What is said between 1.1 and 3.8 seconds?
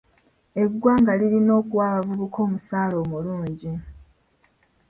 lirina okuwa abavubuka omusaala omulungi.